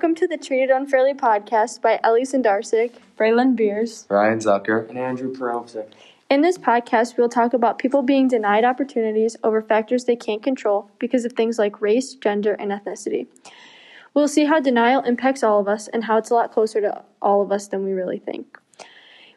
[0.00, 5.30] Welcome to the Treated Unfairly podcast by Ellie Sindarsic, Braylon Beers, Ryan Zucker, and Andrew
[5.30, 5.90] Perovsik.
[6.30, 10.90] In this podcast, we'll talk about people being denied opportunities over factors they can't control
[10.98, 13.26] because of things like race, gender, and ethnicity.
[14.14, 17.04] We'll see how denial impacts all of us and how it's a lot closer to
[17.20, 18.56] all of us than we really think.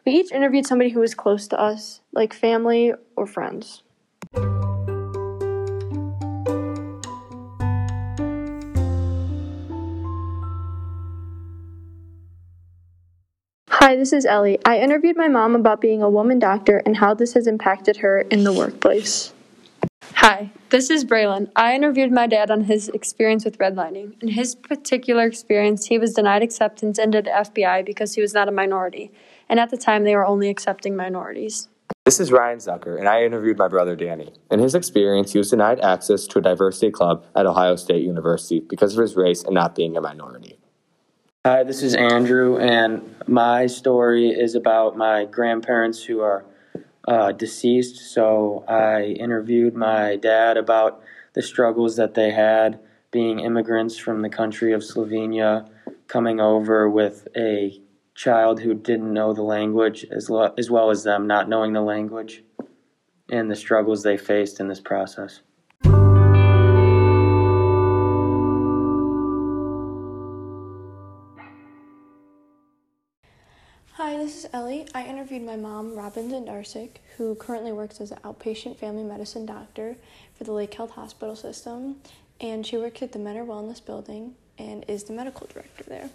[0.06, 3.82] We each interviewed somebody who was close to us, like family or friends.
[13.84, 14.58] Hi, this is Ellie.
[14.64, 18.20] I interviewed my mom about being a woman doctor and how this has impacted her
[18.20, 19.34] in the workplace.
[20.14, 21.50] Hi, this is Braylon.
[21.54, 24.14] I interviewed my dad on his experience with redlining.
[24.22, 28.48] In his particular experience, he was denied acceptance into the FBI because he was not
[28.48, 29.12] a minority,
[29.50, 31.68] and at the time they were only accepting minorities.
[32.06, 34.32] This is Ryan Zucker, and I interviewed my brother Danny.
[34.50, 38.60] In his experience, he was denied access to a diversity club at Ohio State University
[38.60, 40.58] because of his race and not being a minority.
[41.46, 46.42] Hi, this is Andrew, and my story is about my grandparents who are
[47.06, 47.96] uh, deceased.
[48.14, 51.02] So I interviewed my dad about
[51.34, 55.68] the struggles that they had being immigrants from the country of Slovenia,
[56.06, 57.78] coming over with a
[58.14, 61.82] child who didn't know the language, as, lo- as well as them not knowing the
[61.82, 62.42] language,
[63.28, 65.42] and the struggles they faced in this process.
[74.24, 74.86] This is Ellie.
[74.94, 79.96] I interviewed my mom, Robin Zendarsic, who currently works as an outpatient family medicine doctor
[80.38, 81.96] for the Lake Health Hospital System,
[82.40, 86.08] and she works at the Mentor Wellness Building and is the medical director there.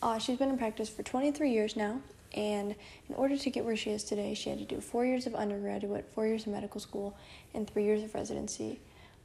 [0.00, 1.98] Uh, she's been in practice for 23 years now,
[2.32, 2.76] and
[3.08, 5.34] in order to get where she is today, she had to do four years of
[5.34, 7.16] undergraduate, four years of medical school,
[7.54, 8.78] and three years of residency.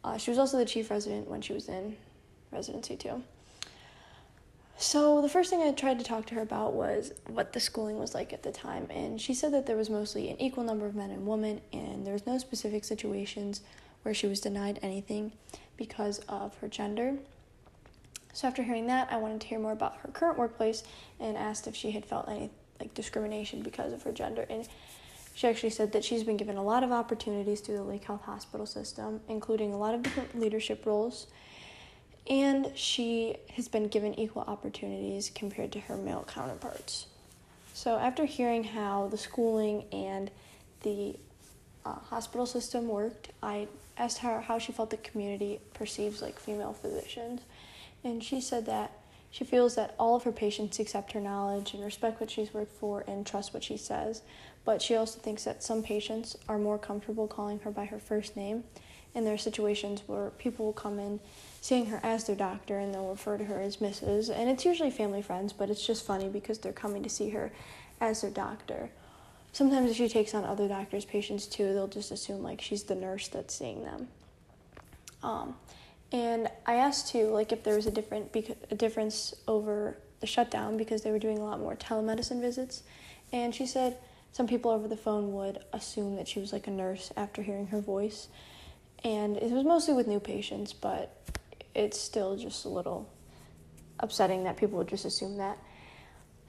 [0.04, 1.95] Uh, she was also the chief resident when she was in
[2.52, 3.22] residency, too.
[4.80, 7.97] So, the first thing I tried to talk to her about was what the schooling
[7.97, 10.86] was like at the time, and she said that there was mostly an equal number
[10.86, 13.61] of men and women, and there was no specific situations
[14.04, 15.32] where she was denied anything
[15.77, 17.15] because of her gender.
[18.33, 20.83] So, after hearing that, I wanted to hear more about her current workplace
[21.20, 24.45] and asked if she had felt any like discrimination because of her gender.
[24.48, 24.67] And
[25.33, 28.21] she actually said that she's been given a lot of opportunities through the Lake Health
[28.26, 31.26] Hospital system, including a lot of different leadership roles
[32.30, 37.08] and she has been given equal opportunities compared to her male counterparts.
[37.73, 40.32] So, after hearing how the schooling and
[40.82, 41.15] the
[41.86, 43.67] uh, hospital system worked, I
[43.98, 47.42] asked her how she felt the community perceives like female physicians,
[48.04, 48.92] and she said that
[49.30, 52.71] she feels that all of her patients accept her knowledge and respect what she's worked
[52.71, 54.21] for and trust what she says,
[54.65, 58.36] but she also thinks that some patients are more comfortable calling her by her first
[58.36, 58.64] name,
[59.16, 61.20] and there are situations where people will come in
[61.62, 64.30] seeing her as their doctor and they'll refer to her as Mrs.
[64.30, 67.52] And it's usually family friends, but it's just funny because they're coming to see her
[68.00, 68.90] as their doctor.
[69.52, 72.95] Sometimes if she takes on other doctors' patients too, they'll just assume like she's the
[72.95, 74.08] nurse that's seeing them.
[75.24, 75.56] Um,
[76.12, 78.36] and I asked too, like if there was a different
[78.72, 82.84] a difference over the shutdown because they were doing a lot more telemedicine visits,
[83.34, 83.98] and she said
[84.32, 87.68] some people over the phone would assume that she was like a nurse after hearing
[87.68, 88.28] her voice,
[89.03, 91.15] and it was mostly with new patients, but
[91.75, 93.09] it's still just a little
[93.99, 95.58] upsetting that people would just assume that.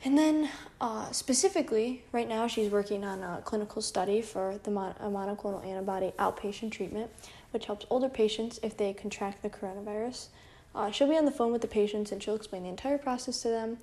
[0.05, 0.49] And then,
[0.81, 6.13] uh, specifically, right now she's working on a clinical study for the mon- monoclonal antibody
[6.19, 7.11] outpatient treatment,
[7.51, 10.29] which helps older patients if they contract the coronavirus.
[10.75, 13.43] Uh, she'll be on the phone with the patients and she'll explain the entire process
[13.43, 13.79] to them.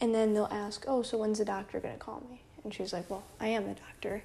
[0.00, 2.42] And then they'll ask, Oh, so when's the doctor going to call me?
[2.62, 4.22] And she's like, Well, I am the doctor.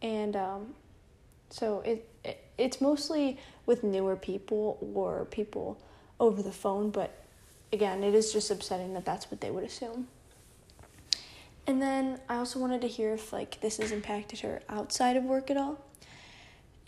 [0.00, 0.74] And um,
[1.50, 5.80] so it, it it's mostly with newer people or people
[6.18, 7.24] over the phone, but
[7.72, 10.08] again, it is just upsetting that that's what they would assume.
[11.66, 15.24] And then I also wanted to hear if like this has impacted her outside of
[15.24, 15.78] work at all.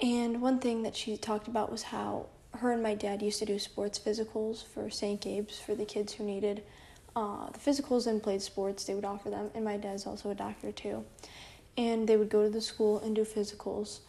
[0.01, 3.47] And one thing that she talked about was how her and my dad used to
[3.47, 5.21] do sports physicals for St.
[5.21, 6.63] Gabe's for the kids who needed
[7.15, 8.85] uh, the physicals and played sports.
[8.85, 11.05] They would offer them, and my dad's also a doctor too.
[11.77, 14.01] And they would go to the school and do physicals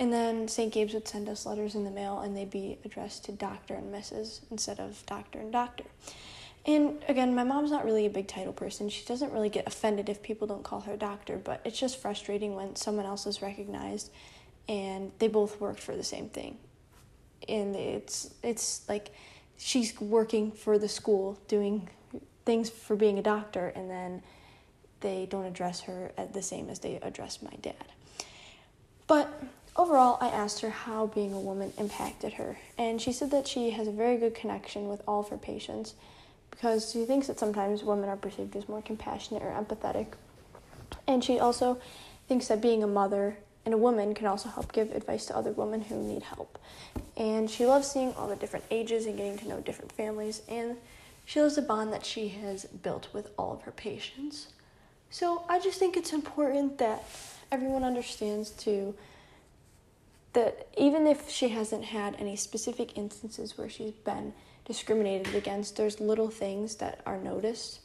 [0.00, 0.72] and then St.
[0.72, 3.92] Gabe's would send us letters in the mail and they'd be addressed to Doctor and
[3.92, 4.40] Mrs.
[4.50, 5.84] instead of Doctor and Doctor.
[6.66, 8.88] And again, my mom's not really a big title person.
[8.88, 12.54] She doesn't really get offended if people don't call her doctor, but it's just frustrating
[12.54, 14.10] when someone else is recognized
[14.68, 16.58] and they both worked for the same thing.
[17.48, 19.12] And it's it's like
[19.56, 21.88] she's working for the school doing
[22.44, 24.22] things for being a doctor and then
[25.00, 27.92] they don't address her the same as they address my dad.
[29.06, 29.32] But
[29.78, 33.70] Overall, I asked her how being a woman impacted her, and she said that she
[33.70, 35.94] has a very good connection with all of her patients
[36.50, 40.08] because she thinks that sometimes women are perceived as more compassionate or empathetic.
[41.06, 41.78] And she also
[42.26, 45.52] thinks that being a mother and a woman can also help give advice to other
[45.52, 46.58] women who need help.
[47.16, 50.42] And she loves seeing all the different ages and getting to know different families.
[50.48, 50.76] And
[51.24, 54.48] she loves the bond that she has built with all of her patients.
[55.10, 57.04] So I just think it's important that
[57.52, 58.94] everyone understands to
[60.32, 64.32] that even if she hasn't had any specific instances where she's been
[64.64, 67.80] discriminated against, there's little things that are noticed.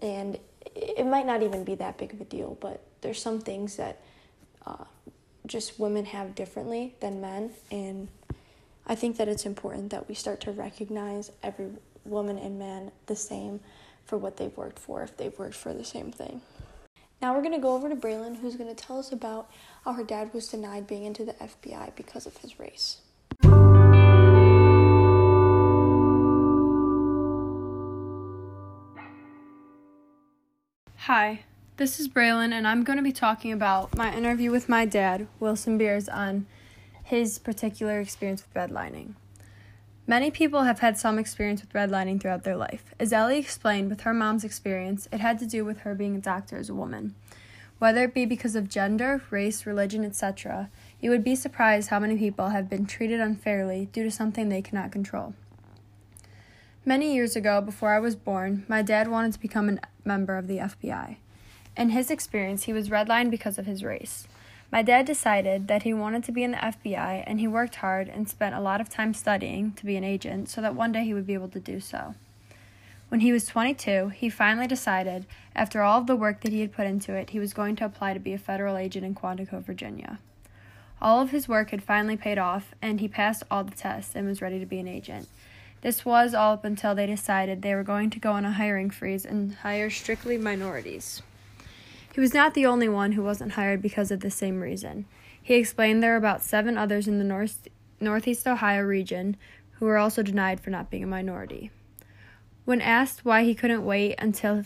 [0.00, 0.38] And
[0.74, 4.00] it might not even be that big of a deal, but there's some things that
[4.66, 4.84] uh,
[5.46, 7.50] just women have differently than men.
[7.70, 8.08] And
[8.86, 11.68] I think that it's important that we start to recognize every
[12.04, 13.60] woman and man the same
[14.04, 16.40] for what they've worked for if they've worked for the same thing.
[17.22, 19.50] Now we're going to go over to Braylon, who's going to tell us about
[19.84, 22.98] how her dad was denied being into the FBI because of his race.
[31.06, 31.44] Hi,
[31.76, 35.26] this is Braylon, and I'm going to be talking about my interview with my dad,
[35.38, 36.46] Wilson Beers, on
[37.02, 39.14] his particular experience with redlining.
[40.06, 42.94] Many people have had some experience with redlining throughout their life.
[43.00, 46.20] As Ellie explained, with her mom's experience, it had to do with her being a
[46.20, 47.14] doctor as a woman.
[47.78, 50.68] Whether it be because of gender, race, religion, etc.,
[51.00, 54.60] you would be surprised how many people have been treated unfairly due to something they
[54.60, 55.34] cannot control.
[56.84, 60.48] Many years ago, before I was born, my dad wanted to become a member of
[60.48, 61.16] the FBI.
[61.78, 64.28] In his experience, he was redlined because of his race.
[64.74, 68.08] My dad decided that he wanted to be in the FBI, and he worked hard
[68.08, 71.04] and spent a lot of time studying to be an agent so that one day
[71.04, 72.16] he would be able to do so.
[73.08, 76.72] When he was 22, he finally decided, after all of the work that he had
[76.72, 79.62] put into it, he was going to apply to be a federal agent in Quantico,
[79.62, 80.18] Virginia.
[81.00, 84.26] All of his work had finally paid off, and he passed all the tests and
[84.26, 85.28] was ready to be an agent.
[85.82, 88.90] This was all up until they decided they were going to go on a hiring
[88.90, 91.22] freeze and hire strictly minorities.
[92.14, 95.06] He was not the only one who wasn't hired because of the same reason.
[95.42, 97.66] He explained there were about seven others in the north,
[97.98, 99.36] Northeast Ohio region
[99.72, 101.72] who were also denied for not being a minority.
[102.64, 104.62] When asked why he couldn't wait until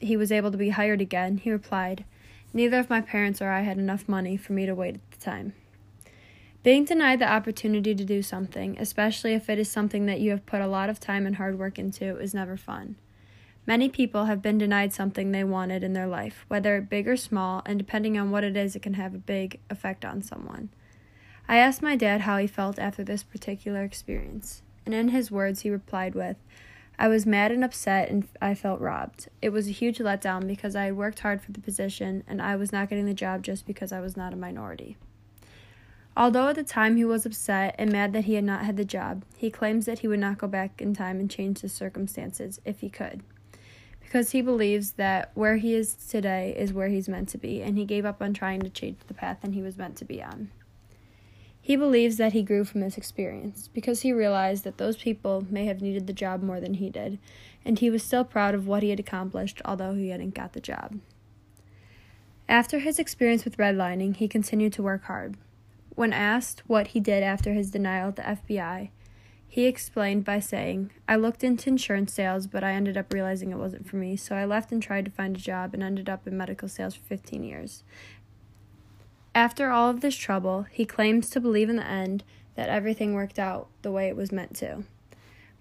[0.00, 2.04] he was able to be hired again, he replied,
[2.52, 5.24] Neither of my parents or I had enough money for me to wait at the
[5.24, 5.54] time.
[6.64, 10.46] Being denied the opportunity to do something, especially if it is something that you have
[10.46, 12.96] put a lot of time and hard work into, is never fun.
[13.64, 17.62] Many people have been denied something they wanted in their life, whether big or small,
[17.64, 20.70] and depending on what it is, it can have a big effect on someone.
[21.48, 25.60] I asked my dad how he felt after this particular experience, and in his words,
[25.60, 26.36] he replied with,
[26.98, 29.28] I was mad and upset, and I felt robbed.
[29.40, 32.56] It was a huge letdown because I had worked hard for the position, and I
[32.56, 34.96] was not getting the job just because I was not a minority.
[36.16, 38.84] Although at the time he was upset and mad that he had not had the
[38.84, 42.60] job, he claims that he would not go back in time and change the circumstances
[42.64, 43.22] if he could.
[44.02, 47.78] Because he believes that where he is today is where he's meant to be, and
[47.78, 50.22] he gave up on trying to change the path that he was meant to be
[50.22, 50.50] on.
[51.64, 55.66] He believes that he grew from this experience because he realized that those people may
[55.66, 57.20] have needed the job more than he did,
[57.64, 60.60] and he was still proud of what he had accomplished, although he hadn't got the
[60.60, 60.98] job.
[62.48, 65.36] After his experience with redlining, he continued to work hard.
[65.94, 68.90] When asked what he did after his denial at the FBI,
[69.52, 73.58] he explained by saying, I looked into insurance sales, but I ended up realizing it
[73.58, 76.26] wasn't for me, so I left and tried to find a job and ended up
[76.26, 77.84] in medical sales for 15 years.
[79.34, 83.38] After all of this trouble, he claims to believe in the end that everything worked
[83.38, 84.84] out the way it was meant to.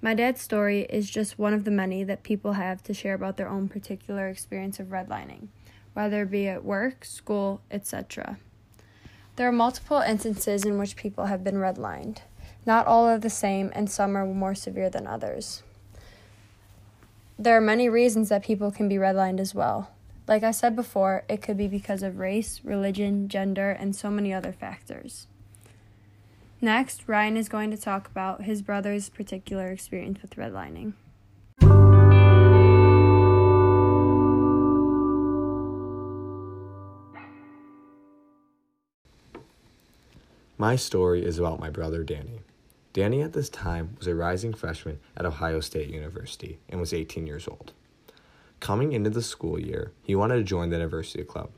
[0.02, 3.36] My dad's story is just one of the many that people have to share about
[3.36, 5.50] their own particular experience of redlining,
[5.92, 8.38] whether it be at work, school, etc.
[9.36, 12.20] There are multiple instances in which people have been redlined.
[12.66, 15.64] Not all are the same, and some are more severe than others.
[17.40, 19.92] There are many reasons that people can be redlined as well.
[20.28, 24.32] Like I said before, it could be because of race, religion, gender, and so many
[24.32, 25.26] other factors.
[26.62, 30.94] Next, Ryan is going to talk about his brother's particular experience with redlining.
[40.60, 42.42] My story is about my brother Danny.
[42.94, 47.26] Danny at this time was a rising freshman at Ohio State University and was 18
[47.26, 47.72] years old.
[48.60, 51.52] Coming into the school year, he wanted to join the Diversity Club.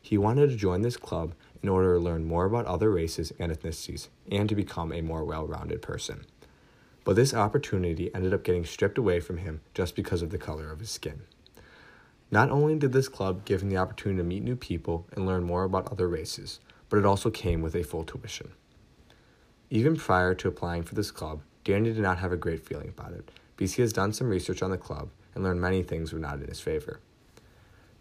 [0.00, 3.50] He wanted to join this club in order to learn more about other races and
[3.50, 6.24] ethnicities and to become a more well rounded person.
[7.02, 10.70] But this opportunity ended up getting stripped away from him just because of the color
[10.70, 11.22] of his skin.
[12.30, 15.42] Not only did this club give him the opportunity to meet new people and learn
[15.42, 18.52] more about other races, but it also came with a full tuition.
[19.70, 23.12] Even prior to applying for this club, Danny did not have a great feeling about
[23.12, 26.18] it because he has done some research on the club and learned many things were
[26.18, 27.00] not in his favor.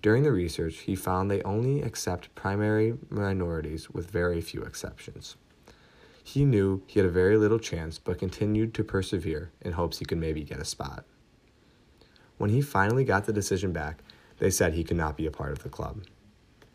[0.01, 5.35] During the research, he found they only accept primary minorities with very few exceptions.
[6.23, 10.05] He knew he had a very little chance, but continued to persevere in hopes he
[10.05, 11.03] could maybe get a spot.
[12.37, 14.01] When he finally got the decision back,
[14.37, 16.03] they said he could not be a part of the club.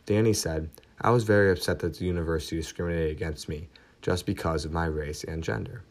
[0.05, 0.69] Danny said,
[1.01, 3.69] I was very upset that the university discriminated against me
[4.03, 5.83] just because of my race and gender.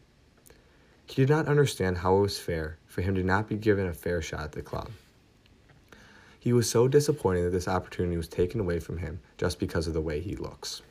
[1.07, 3.93] He did not understand how it was fair for him to not be given a
[3.93, 4.89] fair shot at the club.
[6.39, 9.93] He was so disappointed that this opportunity was taken away from him just because of
[9.93, 10.81] the way he looks.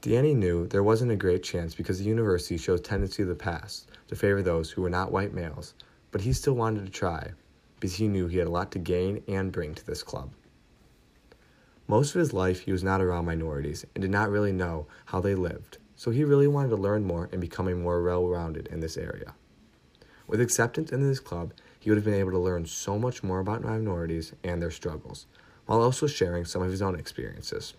[0.00, 3.90] Danny knew there wasn't a great chance because the university shows tendency of the past
[4.08, 5.74] to favor those who were not white males,
[6.10, 7.30] but he still wanted to try
[7.78, 10.30] because he knew he had a lot to gain and bring to this club.
[11.86, 15.20] Most of his life, he was not around minorities and did not really know how
[15.20, 18.80] they lived, so he really wanted to learn more and becoming more well rounded in
[18.80, 19.34] this area.
[20.26, 23.38] With acceptance in this club, he would have been able to learn so much more
[23.38, 25.26] about minorities and their struggles,
[25.66, 27.74] while also sharing some of his own experiences.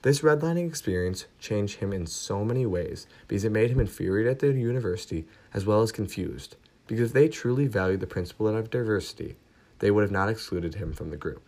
[0.00, 4.38] This redlining experience changed him in so many ways because it made him infuriated at
[4.38, 9.36] the university as well as confused, because if they truly valued the principle of diversity,
[9.80, 11.42] they would have not excluded him from the group.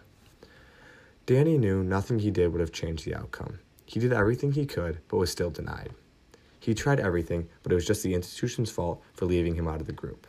[1.24, 3.60] Danny knew nothing he did would have changed the outcome.
[3.92, 5.90] He did everything he could, but was still denied.
[6.58, 9.86] He tried everything, but it was just the institution's fault for leaving him out of
[9.86, 10.26] the group.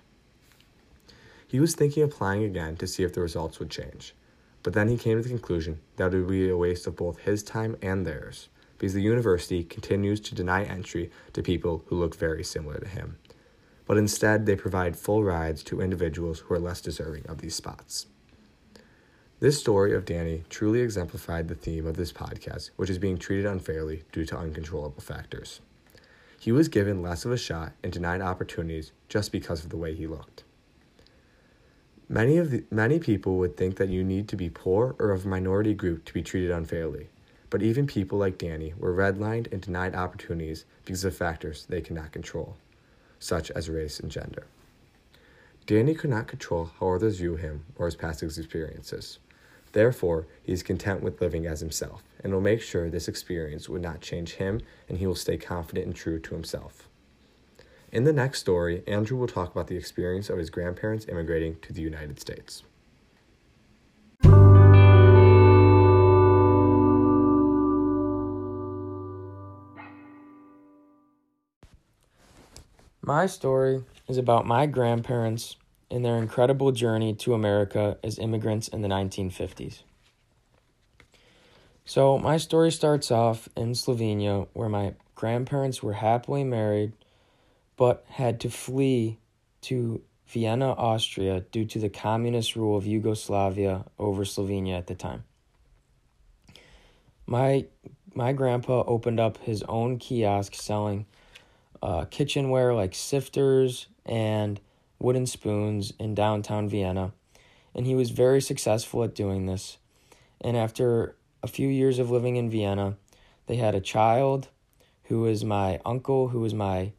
[1.48, 4.16] He was thinking of applying again to see if the results would change,
[4.64, 7.20] but then he came to the conclusion that it would be a waste of both
[7.20, 12.16] his time and theirs, because the university continues to deny entry to people who look
[12.18, 13.18] very similar to him.
[13.86, 18.08] But instead, they provide full rides to individuals who are less deserving of these spots.
[19.44, 23.46] This story of Danny truly exemplified the theme of this podcast, which is being treated
[23.46, 25.60] unfairly due to uncontrollable factors.
[26.40, 29.96] He was given less of a shot and denied opportunities just because of the way
[29.96, 30.46] he looked.
[32.08, 35.26] Many of the, many people would think that you need to be poor or of
[35.26, 37.10] a minority group to be treated unfairly,
[37.50, 42.14] but even people like Danny were redlined and denied opportunities because of factors they cannot
[42.14, 42.56] control,
[43.20, 44.48] such as race and gender.
[45.66, 49.20] Danny could not control how others view him or his past experiences.
[49.74, 53.82] Therefore, he is content with living as himself and will make sure this experience would
[53.82, 56.88] not change him and he will stay confident and true to himself.
[57.92, 61.74] In the next story, Andrew will talk about the experience of his grandparents immigrating to
[61.74, 62.64] the United States.
[73.06, 75.58] My story is about my grandparents
[75.94, 79.84] in their incredible journey to America as immigrants in the 1950s.
[81.86, 86.94] So, my story starts off in Slovenia, where my grandparents were happily married
[87.78, 89.20] but had to flee
[89.62, 95.24] to Vienna, Austria, due to the communist rule of Yugoslavia over Slovenia at the time.
[97.28, 97.66] My
[98.16, 101.06] my grandpa opened up his own kiosk selling
[101.84, 104.60] uh, kitchenware like sifters and
[105.04, 107.12] wooden spoons in downtown Vienna,
[107.76, 109.78] and he was very successful at doing this.
[110.40, 112.96] And after a few years of living in Vienna,
[113.48, 114.48] they had a child
[115.04, 116.94] who is my uncle, who is my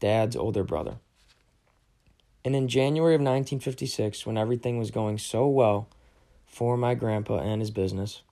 [0.00, 0.96] dad's older brother.
[2.44, 5.88] And in January of 1956, when everything was going so well
[6.44, 8.22] for my grandpa and his business,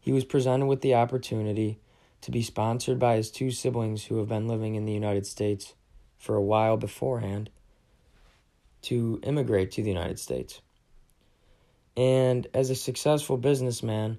[0.00, 1.78] he was presented with the opportunity
[2.22, 5.74] to be sponsored by his two siblings who have been living in the United States
[6.18, 7.50] for a while beforehand
[8.82, 10.60] to immigrate to the United States.
[11.96, 14.18] And as a successful businessman,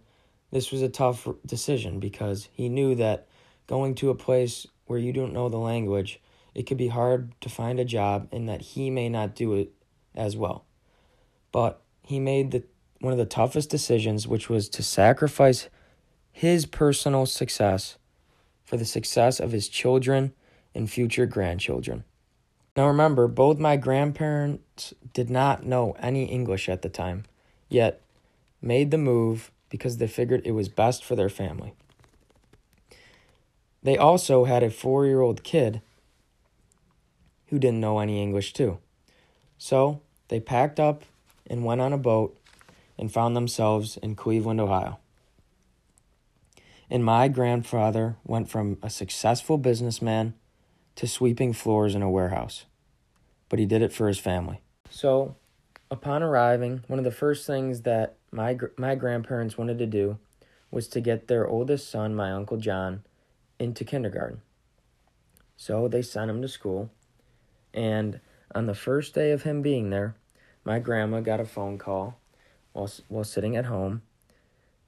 [0.52, 3.28] this was a tough decision because he knew that
[3.68, 6.22] going to a place where you don't know the language,
[6.56, 9.72] it could be hard to find a job and that he may not do it
[10.16, 10.66] as well.
[11.52, 12.64] But he made the
[13.00, 15.70] one of the toughest decisions, which was to sacrifice
[16.32, 17.98] his personal success
[18.64, 20.34] for the success of his children
[20.74, 22.04] and future grandchildren.
[22.76, 27.24] Now remember, both my grandparents did not know any English at the time,
[27.70, 28.02] yet
[28.62, 31.74] made the move because they figured it was best for their family.
[33.84, 35.82] They also had a four year old kid
[37.48, 38.80] who didn't know any English too.
[39.58, 41.04] So they packed up
[41.50, 42.38] and went on a boat
[42.98, 45.00] and found themselves in Cleveland, Ohio.
[46.90, 50.34] And my grandfather went from a successful businessman
[50.98, 52.66] to sweeping floors in a warehouse.
[53.50, 54.62] But he did it for his family.
[54.90, 55.36] So,
[55.90, 60.18] upon arriving, one of the first things that my my grandparents wanted to do
[60.70, 63.04] was to get their oldest son, my uncle John,
[63.58, 64.42] into kindergarten.
[65.56, 66.92] So they sent him to school,
[67.74, 68.20] and
[68.54, 70.16] on the first day of him being there,
[70.64, 72.20] my grandma got a phone call
[72.74, 74.02] while, while sitting at home,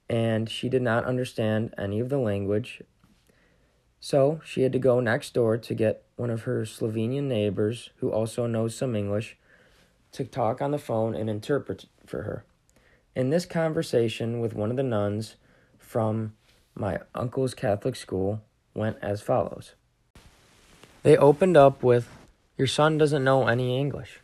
[0.08, 2.82] and she did not understand any of the language.
[4.00, 8.10] So she had to go next door to get one of her Slovenian neighbors, who
[8.10, 9.36] also knows some English,
[10.12, 12.44] to talk on the phone and interpret for her.
[13.14, 15.36] In this conversation with one of the nuns
[15.78, 16.34] from
[16.74, 18.40] my uncle's Catholic school
[18.74, 19.74] went as follows.
[21.02, 22.08] They opened up with,
[22.56, 24.20] Your son doesn't know any English.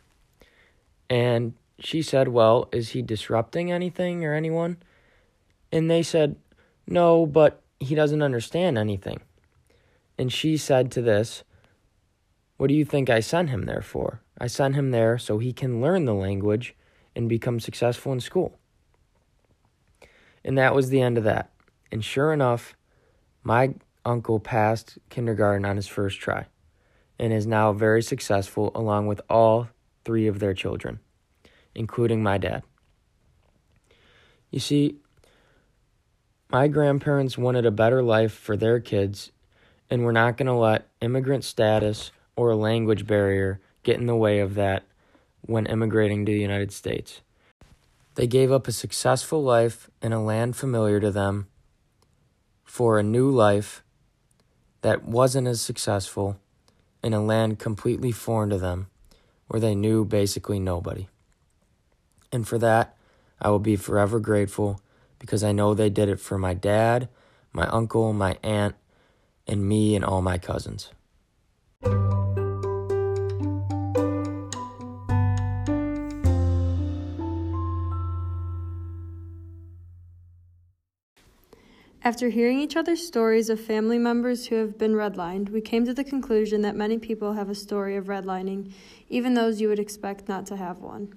[1.09, 4.77] And she said, Well, is he disrupting anything or anyone?
[5.71, 6.35] And they said,
[6.87, 9.21] No, but he doesn't understand anything.
[10.17, 11.43] And she said to this,
[12.57, 14.21] What do you think I sent him there for?
[14.39, 16.75] I sent him there so he can learn the language
[17.15, 18.57] and become successful in school.
[20.43, 21.51] And that was the end of that.
[21.91, 22.75] And sure enough,
[23.43, 26.45] my uncle passed kindergarten on his first try
[27.19, 29.67] and is now very successful along with all
[30.05, 30.99] three of their children,
[31.75, 32.63] including my dad.
[34.51, 34.97] You see,
[36.49, 39.31] my grandparents wanted a better life for their kids,
[39.89, 44.15] and we're not going to let immigrant status or a language barrier get in the
[44.15, 44.83] way of that
[45.41, 47.21] when immigrating to the United States.
[48.15, 51.47] They gave up a successful life in a land familiar to them
[52.63, 53.83] for a new life
[54.81, 56.39] that wasn't as successful
[57.03, 58.87] in a land completely foreign to them
[59.47, 61.07] where they knew basically nobody.
[62.31, 62.95] And for that,
[63.39, 64.81] I will be forever grateful
[65.19, 67.07] because I know they did it for my dad,
[67.53, 68.75] my uncle, my aunt,
[69.47, 70.91] and me and all my cousins.
[82.07, 85.93] After hearing each other's stories of family members who have been redlined, we came to
[85.93, 88.71] the conclusion that many people have a story of redlining,
[89.09, 91.13] even those you would expect not to have one.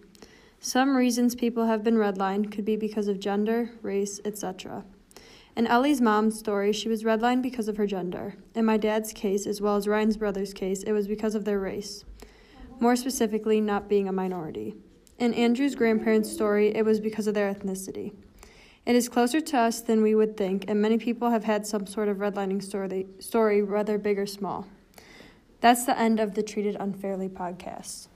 [0.59, 4.85] Some reasons people have been redlined could be because of gender, race, etc.
[5.61, 8.35] In Ellie's mom's story, she was redlined because of her gender.
[8.55, 11.61] In my dad's case, as well as Ryan's brother's case, it was because of their
[11.61, 12.03] race.
[12.81, 14.75] More specifically, not being a minority.
[15.19, 18.15] In Andrew's grandparents' story, it was because of their ethnicity.
[18.87, 21.87] It is closer to us than we would think, and many people have had some
[21.87, 24.67] sort of redlining story, story whether big or small.
[25.61, 28.09] That's the end of the Treated Unfairly podcast.